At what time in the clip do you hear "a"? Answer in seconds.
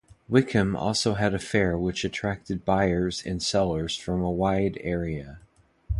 1.35-1.37, 4.23-4.31